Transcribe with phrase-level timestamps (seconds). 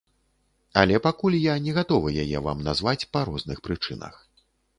[0.83, 4.19] Але пакуль я не гатовы яе вам назваць па розных прычынах.